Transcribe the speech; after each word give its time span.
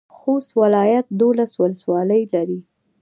خوست 0.17 0.51
ولایت 0.61 1.05
دولس 1.21 1.51
ولسوالۍ 1.61 2.21
لري. 2.33 2.59